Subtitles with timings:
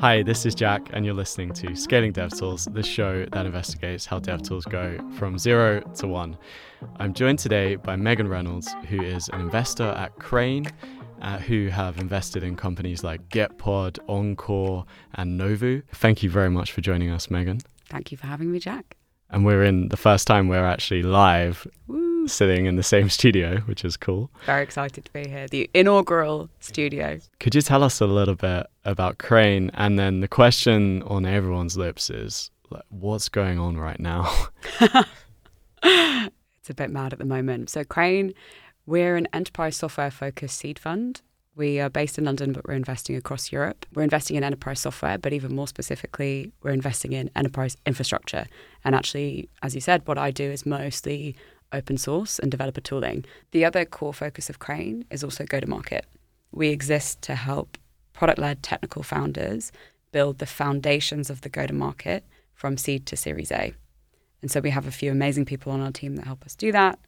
[0.00, 4.20] Hi, this is Jack, and you're listening to Scaling DevTools, the show that investigates how
[4.20, 6.38] DevTools go from zero to one.
[6.98, 10.68] I'm joined today by Megan Reynolds, who is an investor at Crane,
[11.20, 15.82] uh, who have invested in companies like Gitpod, Encore, and Novu.
[15.92, 17.58] Thank you very much for joining us, Megan.
[17.88, 18.96] Thank you for having me, Jack.
[19.30, 22.07] And we're in the first time we're actually live Woo.
[22.26, 24.30] Sitting in the same studio, which is cool.
[24.46, 25.46] Very excited to be here.
[25.48, 27.18] The inaugural studio.
[27.40, 29.70] Could you tell us a little bit about Crane?
[29.74, 34.32] And then the question on everyone's lips is like, what's going on right now?
[35.82, 37.70] it's a bit mad at the moment.
[37.70, 38.34] So, Crane,
[38.86, 41.22] we're an enterprise software focused seed fund.
[41.56, 43.84] We are based in London, but we're investing across Europe.
[43.92, 48.46] We're investing in enterprise software, but even more specifically, we're investing in enterprise infrastructure.
[48.84, 51.34] And actually, as you said, what I do is mostly
[51.72, 53.24] open source and developer tooling.
[53.50, 56.06] The other core focus of Crane is also go to market.
[56.52, 57.78] We exist to help
[58.12, 59.70] product led technical founders
[60.12, 63.74] build the foundations of the go to market from seed to Series A.
[64.40, 66.72] And so we have a few amazing people on our team that help us do
[66.72, 66.98] that.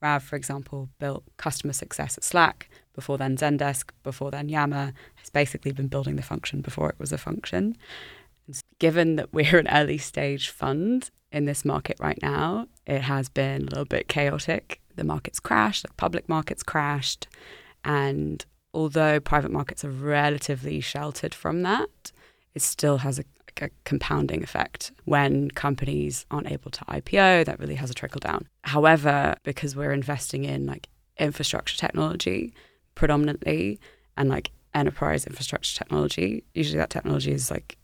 [0.00, 5.30] Rav, for example, built customer success at Slack, before then Zendesk, before then Yammer, has
[5.30, 7.76] basically been building the function before it was a function.
[8.78, 13.62] Given that we're an early stage fund in this market right now, it has been
[13.62, 14.80] a little bit chaotic.
[14.96, 17.26] The market's crashed, the public market's crashed.
[17.84, 18.44] And
[18.74, 22.12] although private markets are relatively sheltered from that,
[22.54, 23.24] it still has a
[23.60, 24.92] a compounding effect.
[25.04, 28.48] When companies aren't able to IPO, that really has a trickle down.
[28.62, 30.88] However, because we're investing in like
[31.18, 32.54] infrastructure technology
[32.94, 33.78] predominantly
[34.16, 37.76] and like enterprise infrastructure technology, usually that technology is like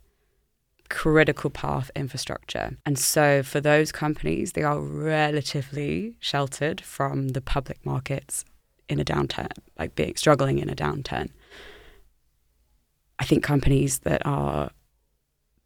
[0.91, 2.77] critical path infrastructure.
[2.87, 8.45] And so for those companies, they are relatively sheltered from the public markets
[8.89, 11.29] in a downturn, like being struggling in a downturn.
[13.19, 14.71] I think companies that are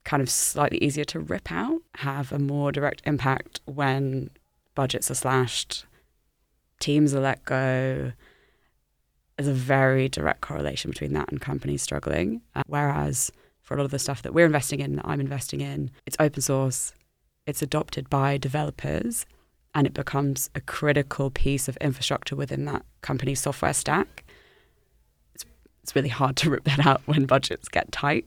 [0.05, 4.31] kind of slightly easier to rip out, have a more direct impact when
[4.75, 5.87] budgets are slashed,
[6.81, 8.13] teams are let go.
[9.37, 12.43] There's a very direct correlation between that and companies struggling.
[12.55, 13.31] Uh, whereas
[13.73, 16.17] for a lot of the stuff that we're investing in, that I'm investing in, it's
[16.21, 16.93] open source,
[17.47, 19.25] it's adopted by developers,
[19.75, 24.25] and it becomes a critical piece of infrastructure within that company's software stack
[25.83, 28.27] it's really hard to rip that out when budgets get tight.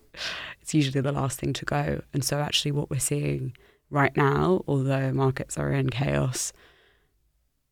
[0.61, 2.01] It's usually the last thing to go.
[2.11, 3.55] And so, actually, what we're seeing
[3.89, 6.51] right now, although markets are in chaos,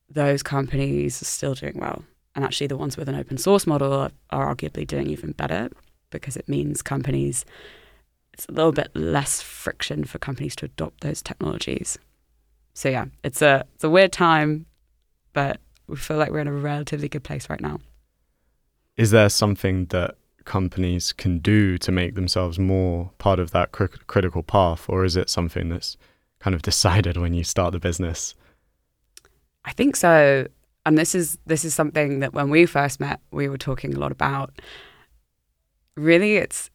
[0.09, 2.05] those companies are still doing well.
[2.35, 5.69] And actually, the ones with an open source model are, are arguably doing even better
[6.19, 7.45] because it means companies,
[8.33, 11.97] it's a little bit less friction for companies to adopt those technologies.
[12.73, 14.65] So, yeah, it's a, it's a weird time,
[15.33, 17.79] but we feel like we're in a relatively good place right now
[18.97, 20.15] is there something that
[20.45, 25.15] companies can do to make themselves more part of that cr- critical path, or is
[25.15, 25.97] it something that's
[26.39, 28.35] kind of decided when you start the business?
[29.65, 30.47] I think so.
[30.85, 33.99] And this is this is something that when we first met, we were talking a
[33.99, 34.61] lot about.
[35.95, 36.69] Really, it's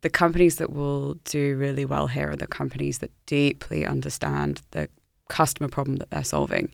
[0.00, 4.88] the companies that will do really well here are the companies that deeply understand the
[5.28, 6.72] customer problem that they're solving.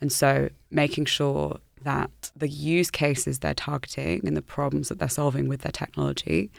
[0.00, 5.08] And so making sure that the use cases they're targeting and the problems that they're
[5.08, 6.50] solving with their technology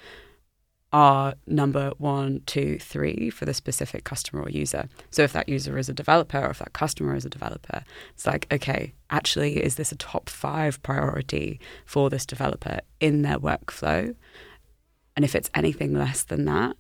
[0.94, 4.88] are number one, two, three for the specific customer or user.
[5.12, 8.26] So if that user is a developer or if that customer is a developer, it's
[8.26, 14.16] like, okay, actually, is this a top five priority for this developer in their workflow?
[15.16, 16.76] And if it's anything less than that,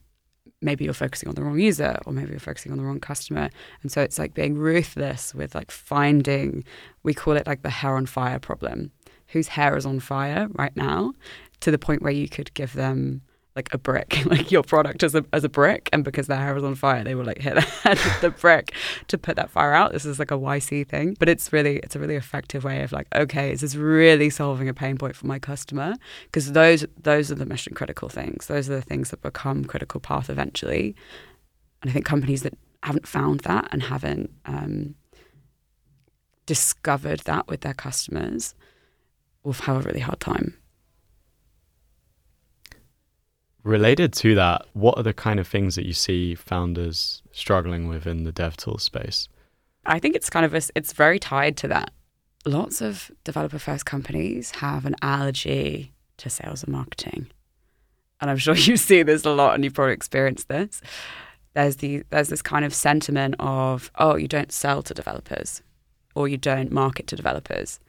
[0.62, 3.50] maybe you're focusing on the wrong user or maybe you're focusing on the wrong customer.
[3.82, 6.64] And so it's like being ruthless with like finding,
[7.04, 8.92] we call it like the hair on fire problem.
[9.30, 11.14] Whose hair is on fire right now
[11.62, 13.22] to the point where you could give them
[13.56, 16.54] like a brick, like your product as a as a brick, and because their hair
[16.54, 17.56] was on fire, they were like hit
[18.22, 18.74] the brick
[19.08, 19.94] to put that fire out.
[19.94, 22.92] This is like a YC thing, but it's really it's a really effective way of
[22.92, 25.96] like, okay, is this really solving a pain point for my customer?
[26.26, 28.48] Because those those are the mission critical things.
[28.48, 30.96] Those are the things that become critical path eventually.
[31.82, 34.96] And I think companies that haven't found that and haven't um,
[36.46, 38.54] discovered that with their customers
[39.44, 40.58] will have a really hard time.
[43.66, 48.06] Related to that, what are the kind of things that you see founders struggling with
[48.06, 49.28] in the dev tool space?
[49.88, 51.90] I think it's kind of a, it's very tied to that.
[52.46, 57.26] Lots of developer first companies have an allergy to sales and marketing.
[58.22, 60.80] And I'm sure you see this a lot and you've probably experienced this.
[61.56, 65.64] There's the there's this kind of sentiment of, oh, you don't sell to developers
[66.14, 67.80] or you don't market to developers.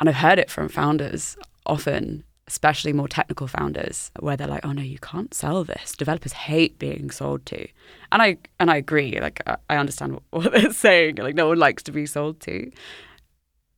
[0.00, 1.36] And I've heard it from founders
[1.66, 5.94] often especially more technical founders, where they're like, "Oh no, you can't sell this.
[5.94, 7.68] Developers hate being sold to,"
[8.10, 9.20] and I and I agree.
[9.20, 9.40] Like
[9.70, 11.16] I understand what, what they're saying.
[11.16, 12.72] Like no one likes to be sold to,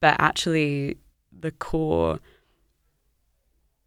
[0.00, 0.96] but actually,
[1.38, 2.20] the core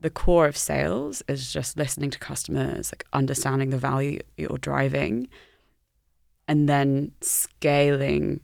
[0.02, 5.30] the core of sales is just listening to customers, like understanding the value you're driving,
[6.48, 8.42] and then scaling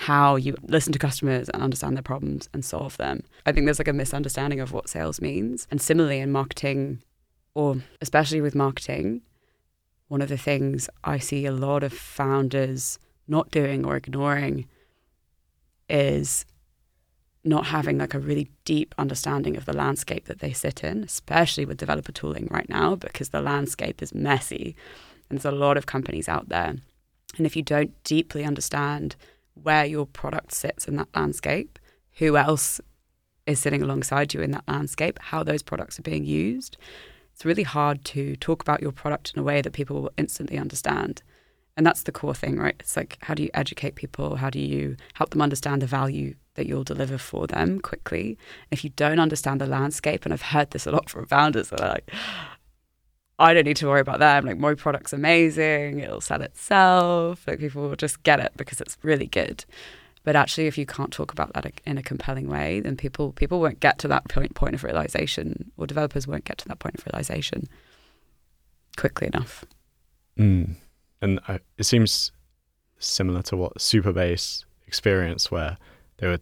[0.00, 3.22] how you listen to customers and understand their problems and solve them.
[3.44, 5.66] I think there's like a misunderstanding of what sales means.
[5.70, 7.02] And similarly in marketing,
[7.54, 9.20] or especially with marketing,
[10.08, 12.98] one of the things I see a lot of founders
[13.28, 14.66] not doing or ignoring
[15.90, 16.46] is
[17.44, 21.66] not having like a really deep understanding of the landscape that they sit in, especially
[21.66, 24.74] with developer tooling right now, because the landscape is messy
[25.28, 26.76] and there's a lot of companies out there.
[27.36, 29.14] And if you don't deeply understand
[29.54, 31.78] where your product sits in that landscape,
[32.14, 32.80] who else
[33.46, 36.76] is sitting alongside you in that landscape, how those products are being used,
[37.40, 40.58] it's really hard to talk about your product in a way that people will instantly
[40.58, 41.22] understand.
[41.76, 42.76] And that's the core thing, right?
[42.80, 44.36] It's like, how do you educate people?
[44.36, 48.36] How do you help them understand the value that you'll deliver for them quickly?
[48.70, 51.80] If you don't understand the landscape, and I've heard this a lot from founders that
[51.80, 52.12] are like,
[53.40, 54.46] I don't need to worry about them.
[54.46, 56.00] Like, my product's amazing.
[56.00, 57.46] It'll sell itself.
[57.46, 59.64] Like, people will just get it because it's really good.
[60.22, 63.58] But actually, if you can't talk about that in a compelling way, then people people
[63.58, 66.96] won't get to that point point of realization, or developers won't get to that point
[66.96, 67.66] of realization
[68.96, 69.64] quickly enough.
[70.38, 70.76] Mm
[71.20, 72.32] and I, it seems
[72.98, 75.76] similar to what Supabase experienced, where
[76.18, 76.38] they were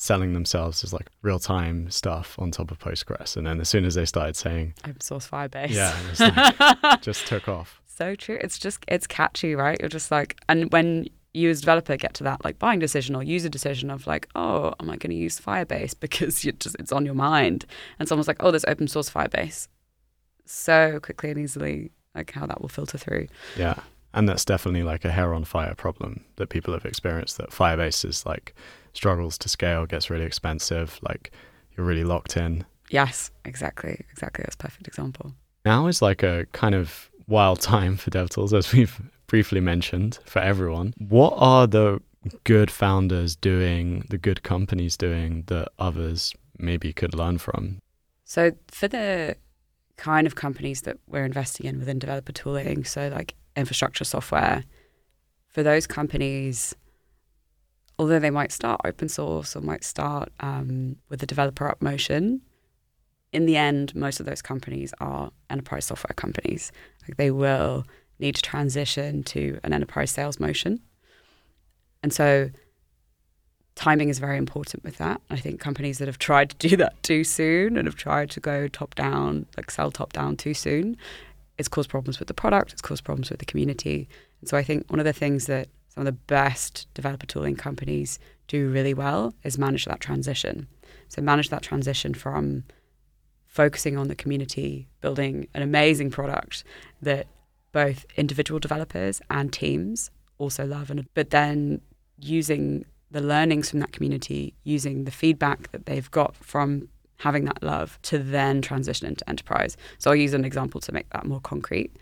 [0.00, 3.84] selling themselves as like real time stuff on top of Postgres, and then as soon
[3.84, 7.82] as they started saying open source Firebase, yeah, like, just took off.
[7.84, 8.38] So true.
[8.40, 9.78] It's just it's catchy, right?
[9.78, 13.14] You're just like, and when you as a developer get to that like buying decision
[13.14, 16.76] or user decision of like, oh, am I going to use Firebase because you just
[16.78, 17.66] it's on your mind,
[17.98, 19.68] and someone's like, oh, there's open source Firebase,
[20.46, 23.28] so quickly and easily, like how that will filter through.
[23.56, 23.78] Yeah
[24.12, 28.04] and that's definitely like a hair on fire problem that people have experienced that firebase
[28.04, 28.56] is like
[28.92, 31.30] struggles to scale gets really expensive like
[31.76, 32.64] you're really locked in.
[32.90, 34.42] Yes exactly exactly.
[34.42, 35.34] That's a perfect example.
[35.64, 40.40] Now is like a kind of wild time for devtools as we've briefly mentioned for
[40.40, 40.94] everyone.
[40.98, 42.00] What are the
[42.44, 47.78] good founders doing the good companies doing that others maybe could learn from?
[48.24, 49.36] So for the
[49.96, 54.64] kind of companies that we're investing in within developer tooling so like infrastructure software,
[55.48, 56.74] for those companies,
[58.00, 62.40] although they might start open source or might start um, with a developer up motion,
[63.30, 66.72] in the end, most of those companies are enterprise software companies.
[67.06, 67.84] Like they will
[68.18, 70.80] need to transition to an enterprise sales motion.
[72.02, 72.48] And so
[73.74, 75.20] timing is very important with that.
[75.28, 78.40] I think companies that have tried to do that too soon and have tried to
[78.40, 80.96] go top down, like sell top down too soon,
[81.58, 84.08] it's caused problems with the product, it's caused problems with the community.
[84.40, 87.56] And so I think one of the things that some of the best developer tooling
[87.56, 90.66] companies do really well is manage that transition.
[91.08, 92.64] So manage that transition from
[93.46, 96.64] focusing on the community, building an amazing product
[97.02, 97.26] that
[97.72, 101.80] both individual developers and teams also love, and but then
[102.18, 106.88] using the learnings from that community, using the feedback that they've got from
[107.18, 109.76] having that love to then transition into enterprise.
[109.98, 111.94] So I'll use an example to make that more concrete.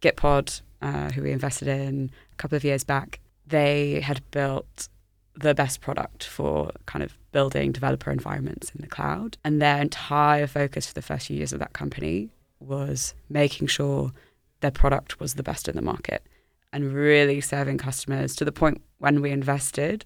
[0.00, 4.88] Gitpod, uh, who we invested in a couple of years back, they had built
[5.34, 9.38] the best product for kind of building developer environments in the cloud.
[9.44, 12.28] And their entire focus for the first few years of that company
[12.60, 14.12] was making sure
[14.60, 16.22] their product was the best in the market
[16.72, 20.04] and really serving customers to the point when we invested,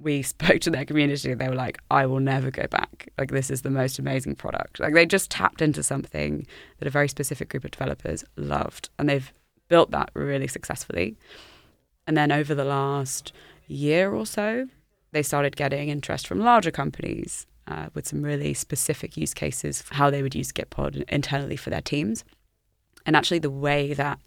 [0.00, 1.30] we spoke to their community.
[1.30, 3.10] And they were like i will never go back.
[3.16, 4.80] Like this is the most amazing product.
[4.80, 6.46] Like they just tapped into something
[6.78, 8.90] that a very specific group of developers loved.
[8.98, 9.32] And they've
[9.72, 11.16] built that really successfully
[12.06, 13.32] and then over the last
[13.66, 14.66] year or so
[15.12, 19.94] they started getting interest from larger companies uh, with some really specific use cases for
[19.94, 22.24] how they would use gitpod internally for their teams
[23.06, 24.18] and actually the way that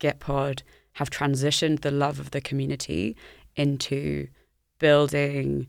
[0.00, 0.62] gitpod
[0.94, 3.16] have transitioned the love of the community
[3.56, 4.26] into
[4.78, 5.68] building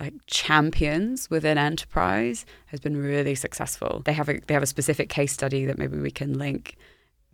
[0.00, 4.02] like champions within enterprise has been really successful.
[4.04, 6.76] They have a they have a specific case study that maybe we can link.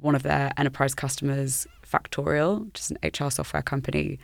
[0.04, 4.18] One of their enterprise customers, Factorial, which is an HR software company,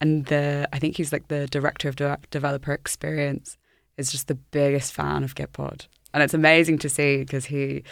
[0.00, 3.58] and the I think he's like the director of de- developer experience,
[3.98, 7.82] is just the biggest fan of Gitpod, and it's amazing to see because he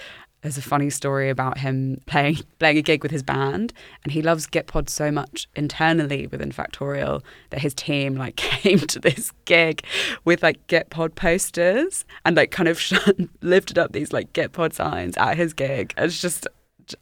[0.40, 4.23] there's a funny story about him playing playing a gig with his band, and he
[4.23, 9.85] loves Gitpod so much internally within Factorial that his team like came to this gig
[10.25, 12.80] with like Gitpod posters and like kind of
[13.42, 15.92] lifted up these like Gitpod signs at his gig.
[15.99, 16.47] It's just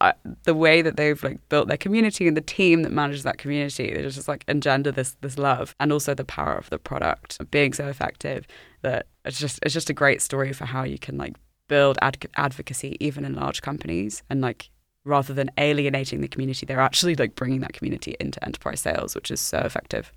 [0.00, 0.12] uh,
[0.44, 3.92] the way that they've like built their community and the team that manages that community
[3.92, 7.72] they just like engender this this love and also the power of the product being
[7.72, 8.46] so effective
[8.82, 11.34] that it's just it's just a great story for how you can like
[11.68, 14.70] build ad- advocacy even in large companies and like
[15.04, 19.30] rather than alienating the community they're actually like bringing that community into enterprise sales which
[19.30, 20.12] is so effective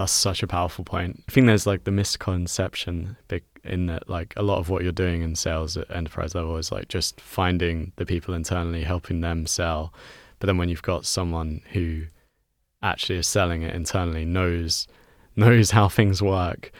[0.00, 3.16] that's such a powerful point i think there's like the misconception
[3.62, 6.72] in that like a lot of what you're doing in sales at enterprise level is
[6.72, 9.92] like just finding the people internally helping them sell
[10.38, 12.02] but then when you've got someone who
[12.82, 14.88] actually is selling it internally knows
[15.36, 16.72] knows how things work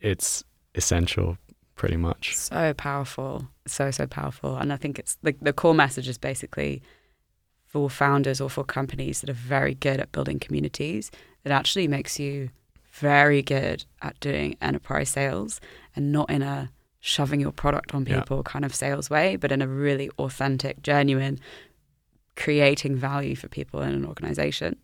[0.00, 1.38] it's essential
[1.76, 2.36] pretty much.
[2.36, 3.48] So powerful.
[3.66, 4.56] So, so powerful.
[4.56, 6.80] And I think it's the, the core message is basically
[7.66, 11.10] for founders or for companies that are very good at building communities,
[11.44, 12.50] it actually makes you
[12.92, 15.60] very good at doing enterprise sales
[15.96, 16.70] and not in a
[17.00, 18.42] shoving your product on people yeah.
[18.44, 21.38] kind of sales way, but in a really authentic, genuine,
[22.36, 24.76] creating value for people in an organization.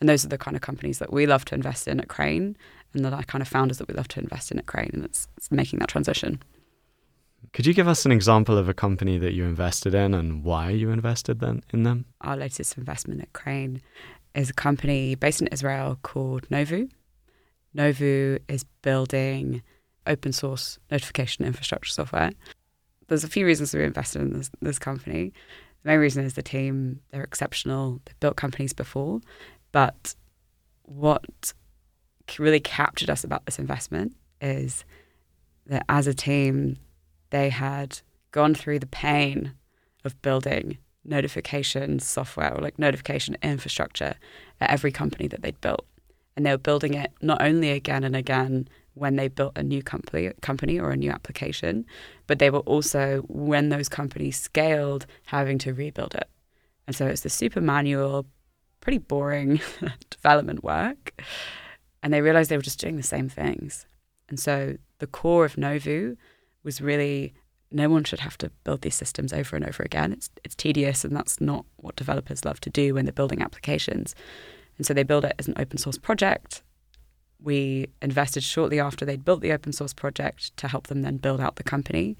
[0.00, 2.56] And those are the kind of companies that we love to invest in at Crane
[2.92, 5.26] and the kind of founders that we love to invest in at Crane, and it's,
[5.36, 6.40] it's making that transition.
[7.52, 10.70] Could you give us an example of a company that you invested in and why
[10.70, 12.04] you invested then in them?
[12.20, 13.82] Our latest investment at Crane
[14.34, 16.90] is a company based in Israel called Novu.
[17.76, 19.62] Novu is building
[20.06, 22.32] open source notification infrastructure software.
[23.08, 25.32] There's a few reasons we invested in this, this company.
[25.82, 29.20] The main reason is the team, they're exceptional, they've built companies before,
[29.72, 30.14] but
[30.82, 31.52] what
[32.38, 34.84] really captured us about this investment is
[35.66, 36.76] that as a team,
[37.30, 38.00] they had
[38.30, 39.52] gone through the pain
[40.04, 44.14] of building notification software or like notification infrastructure
[44.60, 45.86] at every company that they'd built.
[46.36, 49.82] And they were building it not only again and again when they built a new
[49.82, 51.84] company, company or a new application,
[52.26, 56.28] but they were also, when those companies scaled, having to rebuild it.
[56.86, 58.26] And so it's the super manual,
[58.80, 59.60] pretty boring
[60.10, 61.12] development work
[62.04, 63.86] and they realized they were just doing the same things.
[64.28, 66.18] And so the core of Novu
[66.62, 67.32] was really
[67.74, 70.12] no one should have to build these systems over and over again.
[70.12, 74.14] It's it's tedious and that's not what developers love to do when they're building applications.
[74.76, 76.62] And so they built it as an open source project.
[77.42, 81.40] We invested shortly after they'd built the open source project to help them then build
[81.40, 82.16] out the company.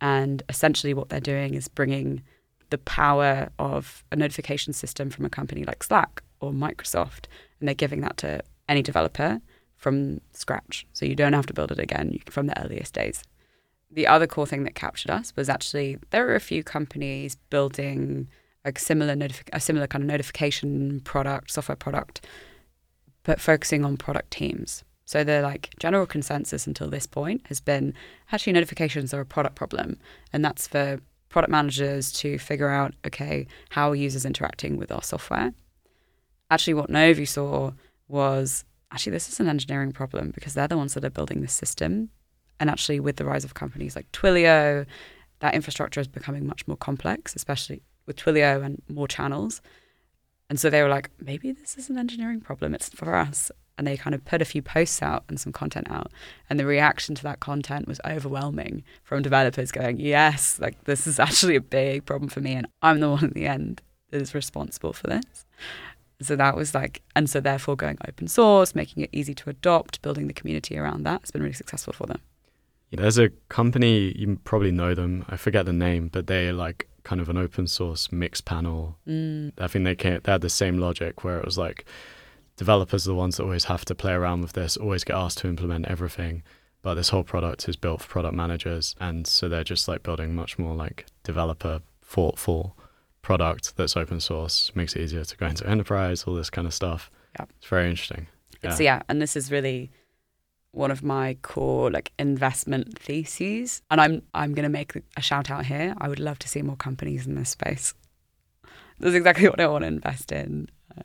[0.00, 2.22] And essentially, what they're doing is bringing
[2.70, 7.26] the power of a notification system from a company like Slack or Microsoft,
[7.60, 9.40] and they're giving that to any developer
[9.76, 10.86] from scratch.
[10.92, 13.22] So you don't have to build it again from the earliest days.
[13.92, 18.28] The other core thing that captured us was actually there are a few companies building
[18.64, 22.24] a similar notifi- a similar kind of notification product, software product,
[23.22, 24.82] but focusing on product teams.
[25.04, 27.92] So the like general consensus until this point has been
[28.30, 29.98] actually notifications are a product problem,
[30.32, 35.02] and that's for product managers to figure out okay how are users interacting with our
[35.02, 35.52] software.
[36.50, 37.72] Actually, what Novu saw
[38.08, 41.52] was actually this is an engineering problem because they're the ones that are building this
[41.52, 42.10] system.
[42.62, 44.86] And actually, with the rise of companies like Twilio,
[45.40, 49.60] that infrastructure is becoming much more complex, especially with Twilio and more channels.
[50.48, 52.72] And so they were like, maybe this is an engineering problem.
[52.72, 53.50] It's for us.
[53.76, 56.12] And they kind of put a few posts out and some content out.
[56.48, 61.18] And the reaction to that content was overwhelming from developers going, yes, like this is
[61.26, 62.52] actually a big problem for me.
[62.52, 65.46] And I'm the one at the end that is responsible for this.
[66.20, 70.00] So that was like, and so therefore going open source, making it easy to adopt,
[70.00, 72.20] building the community around that has been really successful for them.
[72.92, 77.20] There's a company, you probably know them, I forget the name, but they're like kind
[77.20, 78.94] of an open source Mixpanel.
[79.08, 79.52] Mm.
[79.58, 81.84] I think they, came, they had the same logic where it was like
[82.56, 85.38] developers are the ones that always have to play around with this, always get asked
[85.38, 86.42] to implement everything.
[86.82, 88.96] But this whole product is built for product managers.
[89.00, 92.76] And so they're just like building much more like developer thoughtful
[93.22, 96.74] product that's open source makes it easier to go into enterprise, all this kind of
[96.74, 97.10] stuff.
[97.38, 97.46] Yeah.
[97.56, 98.26] It's very interesting.
[98.62, 98.70] Yeah.
[98.70, 99.02] It's, yeah.
[99.08, 99.92] And this is really
[100.72, 103.82] one of my core like investment theses.
[103.90, 105.94] And I'm I'm going to make a shout out here.
[105.98, 107.94] I would love to see more companies in this space.
[108.98, 110.68] That's exactly what I want to invest in.
[110.96, 111.02] Uh,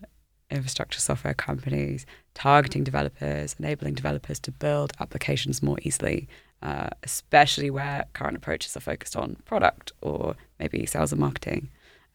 [0.49, 6.29] infrastructure software companies targeting developers, enabling developers to build applications more easily,
[6.61, 11.69] uh, especially where current approaches are focused on product or maybe sales and marketing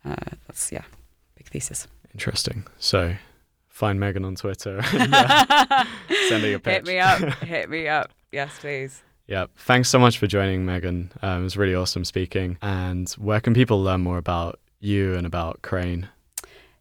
[0.05, 0.17] uh,
[0.47, 0.85] that's yeah,
[1.37, 1.87] big thesis.
[2.13, 2.65] Interesting.
[2.79, 3.15] So
[3.73, 5.85] find Megan on Twitter and uh,
[6.29, 6.75] send her your pitch.
[6.75, 7.21] Hit me up.
[7.43, 8.13] Hit me up.
[8.31, 9.03] Yes, please.
[9.27, 11.11] Yeah, thanks so much for joining, Megan.
[11.23, 12.59] Um, it was really awesome speaking.
[12.61, 16.09] And where can people learn more about you and about Crane?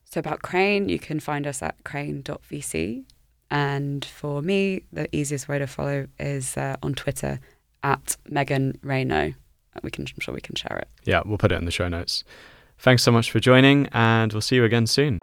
[0.03, 3.05] So, about Crane, you can find us at crane.vc.
[3.49, 7.39] And for me, the easiest way to follow is uh, on Twitter
[7.83, 9.35] at Megan Rayno.
[9.83, 10.89] We can, I'm sure we can share it.
[11.05, 12.25] Yeah, we'll put it in the show notes.
[12.77, 15.19] Thanks so much for joining, and we'll see you again soon.